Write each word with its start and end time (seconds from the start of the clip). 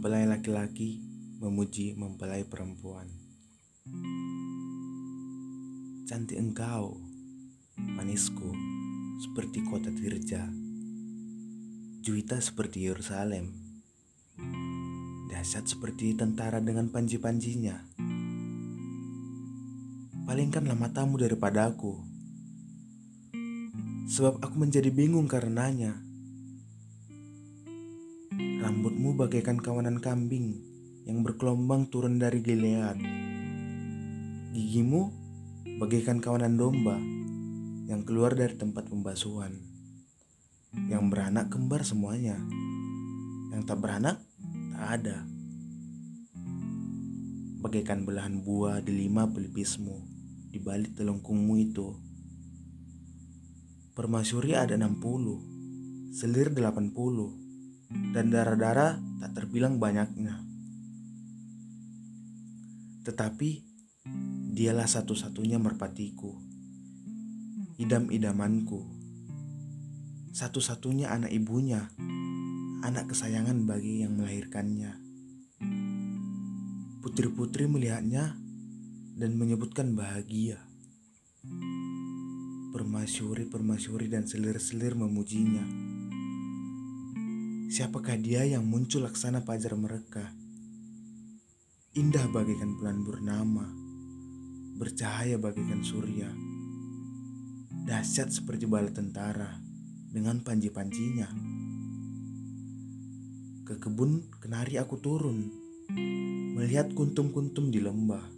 Mempelai 0.00 0.24
laki-laki 0.24 1.04
memuji 1.44 1.92
mempelai 1.92 2.40
perempuan. 2.48 3.04
Cantik 6.08 6.40
engkau, 6.40 6.96
manisku, 7.76 8.48
seperti 9.20 9.60
kota 9.60 9.92
Tirja. 9.92 10.48
Juwita 12.00 12.40
seperti 12.40 12.88
Yerusalem. 12.88 13.52
Dahsyat 15.28 15.68
seperti 15.68 16.16
tentara 16.16 16.64
dengan 16.64 16.88
panji-panjinya. 16.88 17.92
Palingkanlah 20.24 20.80
matamu 20.80 21.20
daripada 21.20 21.68
aku. 21.68 22.00
Sebab 24.08 24.40
aku 24.40 24.56
menjadi 24.64 24.88
bingung 24.88 25.28
karenanya. 25.28 26.09
Rambutmu 28.70 29.18
bagaikan 29.18 29.58
kawanan 29.58 29.98
kambing 29.98 30.62
yang 31.02 31.26
berkelombang 31.26 31.90
turun 31.90 32.22
dari 32.22 32.38
Gilead. 32.38 33.02
Gigimu 34.54 35.10
bagaikan 35.82 36.22
kawanan 36.22 36.54
domba 36.54 36.94
yang 37.90 38.06
keluar 38.06 38.38
dari 38.38 38.54
tempat 38.54 38.86
pembasuhan. 38.86 39.58
Yang 40.86 41.02
beranak 41.02 41.50
kembar 41.50 41.82
semuanya. 41.82 42.38
Yang 43.50 43.66
tak 43.66 43.78
beranak 43.82 44.22
tak 44.70 45.02
ada. 45.02 45.26
Bagaikan 47.66 48.06
belahan 48.06 48.38
buah 48.46 48.86
di 48.86 48.94
lima 48.94 49.26
pelipismu 49.26 49.98
di 50.46 50.62
balik 50.62 50.94
telungkungmu 50.94 51.58
itu. 51.58 51.90
Permasyuri 53.98 54.54
ada 54.54 54.78
60, 54.78 56.14
selir 56.14 56.54
80, 56.54 57.49
dan 57.90 58.30
darah-darah 58.30 59.02
tak 59.20 59.32
terbilang 59.34 59.82
banyaknya. 59.82 60.40
Tetapi 63.02 63.50
dialah 64.54 64.86
satu-satunya 64.86 65.58
merpatiku, 65.58 66.38
idam-idamanku, 67.80 68.86
satu-satunya 70.30 71.10
anak 71.10 71.34
ibunya, 71.34 71.90
anak 72.86 73.10
kesayangan 73.10 73.66
bagi 73.66 74.06
yang 74.06 74.14
melahirkannya. 74.14 74.94
Putri-putri 77.00 77.66
melihatnya 77.66 78.36
dan 79.16 79.36
menyebutkan 79.36 79.96
bahagia. 79.96 80.60
Permasyuri-permasyuri 82.70 84.06
dan 84.12 84.28
selir-selir 84.28 84.94
memujinya. 84.94 85.64
Siapakah 87.70 88.18
dia 88.18 88.42
yang 88.42 88.66
muncul 88.66 89.06
laksana 89.06 89.46
pajar 89.46 89.78
mereka? 89.78 90.34
Indah 91.94 92.26
bagaikan 92.26 92.74
bulan 92.74 92.98
purnama, 93.06 93.62
bercahaya 94.74 95.38
bagaikan 95.38 95.78
surya. 95.78 96.26
Dahsyat 97.86 98.34
seperti 98.34 98.66
bala 98.66 98.90
tentara 98.90 99.62
dengan 100.10 100.42
panji-panjinya. 100.42 101.30
Ke 103.70 103.78
kebun 103.78 104.26
kenari 104.42 104.74
aku 104.74 104.98
turun, 104.98 105.54
melihat 106.58 106.90
kuntum-kuntum 106.90 107.70
di 107.70 107.78
lembah. 107.78 108.34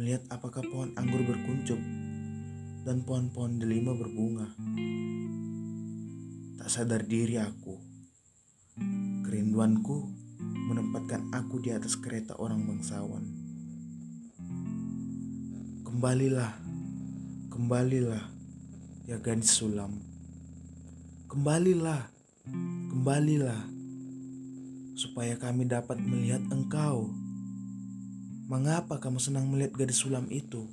Melihat 0.00 0.24
apakah 0.32 0.64
pohon 0.64 0.96
anggur 0.96 1.20
berkuncup 1.20 1.80
dan 2.80 3.04
pohon-pohon 3.04 3.60
delima 3.60 3.92
berbunga. 3.92 4.56
Tak 6.56 6.72
sadar 6.72 7.04
diri 7.04 7.36
aku 7.36 7.95
Kerinduanku 9.56 10.12
menempatkan 10.68 11.32
aku 11.32 11.64
di 11.64 11.72
atas 11.72 11.96
kereta 11.96 12.36
orang 12.36 12.68
bangsawan. 12.68 13.24
Kembalilah, 15.80 16.60
kembalilah, 17.48 18.20
ya 19.08 19.16
gadis 19.16 19.56
sulam. 19.56 19.96
Kembalilah, 21.32 22.04
kembalilah, 22.92 23.64
supaya 24.92 25.40
kami 25.40 25.64
dapat 25.64 26.04
melihat 26.04 26.44
engkau. 26.52 27.08
Mengapa 28.52 29.00
kamu 29.00 29.16
senang 29.24 29.48
melihat 29.48 29.72
gadis 29.72 30.04
sulam 30.04 30.28
itu? 30.28 30.68